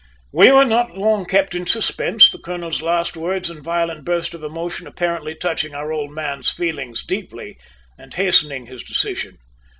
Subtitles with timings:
[0.33, 4.43] We were not long kept in suspense, the colonel's last words and violent burst of
[4.43, 7.59] emotion apparently touching our "old man's" feelings deeply,
[7.99, 9.37] and hastening his decision.